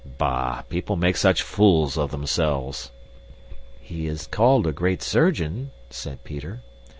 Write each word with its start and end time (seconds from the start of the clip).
Bah! 0.17 0.63
People 0.63 0.95
make 0.95 1.15
such 1.15 1.43
fools 1.43 1.95
of 1.95 2.09
themselves!" 2.09 2.89
"He 3.79 4.07
is 4.07 4.25
called 4.25 4.65
a 4.65 4.71
great 4.71 5.03
surgeon," 5.03 5.69
said 5.91 6.23
Peter. 6.23 6.63